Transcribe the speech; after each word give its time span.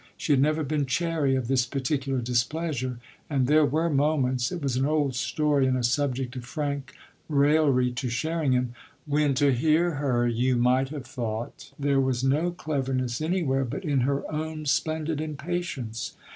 She 0.17 0.33
had 0.33 0.41
never 0.41 0.63
been 0.63 0.87
chary 0.87 1.35
of 1.35 1.47
this 1.47 1.67
particular 1.67 2.21
displeasure, 2.21 2.97
and 3.29 3.45
there 3.45 3.67
were 3.67 3.87
moments 3.87 4.51
it 4.51 4.59
was 4.59 4.75
an 4.75 4.83
old 4.87 5.13
story 5.13 5.67
and 5.67 5.77
a 5.77 5.83
subject 5.83 6.35
of 6.35 6.43
frank 6.43 6.95
raillery 7.29 7.91
to 7.91 8.09
Sherringham 8.09 8.73
when 9.05 9.35
to 9.35 9.51
hear 9.53 9.91
her 9.97 10.27
you 10.27 10.55
might 10.55 10.89
have 10.89 11.05
thought 11.05 11.71
there 11.77 12.01
was 12.01 12.23
no 12.23 12.49
cleverness 12.49 13.21
anywhere 13.21 13.63
but 13.63 13.85
in 13.85 13.99
her 13.99 14.23
own 14.31 14.65
splendid 14.65 15.21
impatience. 15.21 16.13